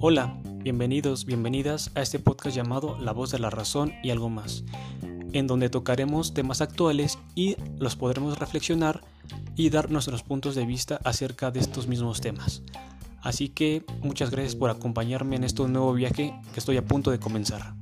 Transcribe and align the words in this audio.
Hola, 0.00 0.38
bienvenidos, 0.44 1.24
bienvenidas 1.24 1.90
a 1.96 2.02
este 2.02 2.20
podcast 2.20 2.54
llamado 2.54 2.96
La 3.00 3.10
voz 3.10 3.32
de 3.32 3.40
la 3.40 3.50
razón 3.50 3.92
y 4.04 4.10
algo 4.10 4.28
más, 4.28 4.62
en 5.32 5.48
donde 5.48 5.70
tocaremos 5.70 6.34
temas 6.34 6.60
actuales 6.60 7.18
y 7.34 7.56
los 7.80 7.96
podremos 7.96 8.38
reflexionar 8.38 9.00
y 9.56 9.70
dar 9.70 9.90
nuestros 9.90 10.22
puntos 10.22 10.54
de 10.54 10.64
vista 10.66 11.00
acerca 11.02 11.50
de 11.50 11.58
estos 11.58 11.88
mismos 11.88 12.20
temas. 12.20 12.62
Así 13.22 13.48
que 13.48 13.84
muchas 14.00 14.30
gracias 14.30 14.54
por 14.54 14.70
acompañarme 14.70 15.34
en 15.34 15.42
este 15.42 15.66
nuevo 15.66 15.92
viaje 15.92 16.32
que 16.52 16.60
estoy 16.60 16.76
a 16.76 16.84
punto 16.84 17.10
de 17.10 17.18
comenzar. 17.18 17.74